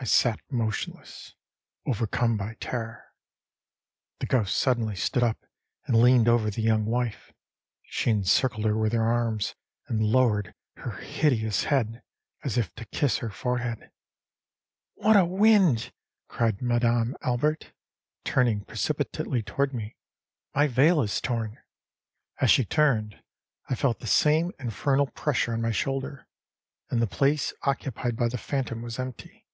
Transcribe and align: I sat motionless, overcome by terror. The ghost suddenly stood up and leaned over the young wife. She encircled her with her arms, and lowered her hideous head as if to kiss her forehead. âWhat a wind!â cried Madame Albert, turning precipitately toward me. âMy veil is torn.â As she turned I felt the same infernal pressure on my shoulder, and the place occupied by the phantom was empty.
I 0.00 0.04
sat 0.04 0.38
motionless, 0.48 1.34
overcome 1.84 2.36
by 2.36 2.54
terror. 2.60 3.04
The 4.20 4.26
ghost 4.26 4.56
suddenly 4.56 4.94
stood 4.94 5.24
up 5.24 5.44
and 5.86 6.00
leaned 6.00 6.28
over 6.28 6.50
the 6.50 6.62
young 6.62 6.84
wife. 6.84 7.32
She 7.82 8.08
encircled 8.10 8.64
her 8.64 8.76
with 8.76 8.92
her 8.92 9.02
arms, 9.02 9.56
and 9.88 10.00
lowered 10.00 10.54
her 10.76 10.92
hideous 10.98 11.64
head 11.64 12.04
as 12.44 12.56
if 12.56 12.72
to 12.76 12.84
kiss 12.84 13.16
her 13.18 13.28
forehead. 13.28 13.90
âWhat 15.02 15.20
a 15.20 15.24
wind!â 15.24 15.90
cried 16.28 16.62
Madame 16.62 17.16
Albert, 17.22 17.72
turning 18.22 18.60
precipitately 18.64 19.42
toward 19.42 19.74
me. 19.74 19.96
âMy 20.54 20.68
veil 20.68 21.02
is 21.02 21.20
torn.â 21.20 21.58
As 22.40 22.52
she 22.52 22.64
turned 22.64 23.20
I 23.68 23.74
felt 23.74 23.98
the 23.98 24.06
same 24.06 24.52
infernal 24.60 25.08
pressure 25.08 25.54
on 25.54 25.60
my 25.62 25.72
shoulder, 25.72 26.28
and 26.88 27.02
the 27.02 27.08
place 27.08 27.52
occupied 27.62 28.14
by 28.14 28.28
the 28.28 28.38
phantom 28.38 28.80
was 28.80 29.00
empty. 29.00 29.46